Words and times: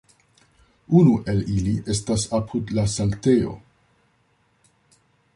Unu 0.99 1.11
el 1.33 1.41
ili 1.55 1.73
estas 1.95 2.25
apud 2.37 2.73
la 2.77 2.85
Sanktejo. 2.93 3.53